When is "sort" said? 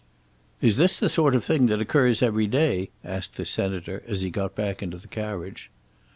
1.09-1.35